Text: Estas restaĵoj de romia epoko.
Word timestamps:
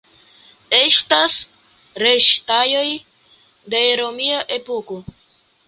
Estas 0.77 1.35
restaĵoj 2.05 2.87
de 3.75 3.85
romia 4.03 4.43
epoko. 4.61 5.03